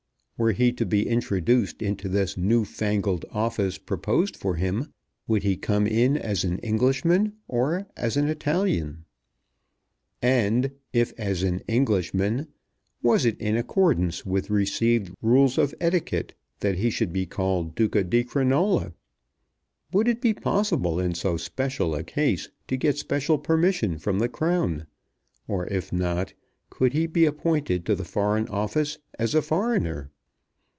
[0.37, 4.91] Were he to be introduced into this new fangled office proposed for him,
[5.27, 9.05] would he come in as an Englishman or an Italian;
[10.19, 12.47] and if as an Englishman,
[13.03, 18.03] was it in accordance with received rules of etiquette that he should be called Duca
[18.03, 18.93] di Crinola?
[19.93, 24.27] Would it be possible in so special a case to get special permission from the
[24.27, 24.87] Crown;
[25.47, 26.33] or if not,
[26.71, 30.09] could he be appointed to the Foreign Office as a foreigner?